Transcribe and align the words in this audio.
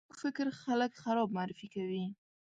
کوږ 0.07 0.17
فکر 0.23 0.45
خلک 0.61 0.91
خراب 1.03 1.29
معرفي 1.37 1.67
کوي 1.75 2.03